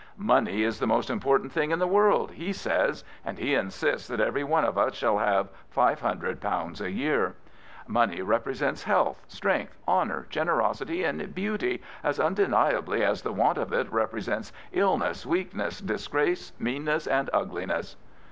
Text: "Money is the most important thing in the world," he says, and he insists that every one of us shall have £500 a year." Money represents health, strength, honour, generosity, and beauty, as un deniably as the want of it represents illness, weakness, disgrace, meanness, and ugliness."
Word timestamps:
"Money 0.17 0.63
is 0.63 0.79
the 0.79 0.87
most 0.87 1.11
important 1.11 1.51
thing 1.51 1.69
in 1.69 1.77
the 1.77 1.85
world," 1.85 2.31
he 2.31 2.51
says, 2.51 3.03
and 3.23 3.37
he 3.37 3.53
insists 3.53 4.07
that 4.07 4.19
every 4.19 4.43
one 4.43 4.65
of 4.65 4.75
us 4.75 4.95
shall 4.95 5.19
have 5.19 5.49
£500 5.75 6.81
a 6.81 6.91
year." 6.91 7.35
Money 7.87 8.23
represents 8.23 8.81
health, 8.85 9.23
strength, 9.27 9.77
honour, 9.87 10.25
generosity, 10.31 11.03
and 11.03 11.35
beauty, 11.35 11.83
as 12.03 12.19
un 12.19 12.33
deniably 12.33 13.01
as 13.03 13.21
the 13.21 13.31
want 13.31 13.59
of 13.59 13.71
it 13.71 13.93
represents 13.93 14.51
illness, 14.71 15.23
weakness, 15.23 15.79
disgrace, 15.79 16.51
meanness, 16.57 17.05
and 17.05 17.29
ugliness." 17.31 17.95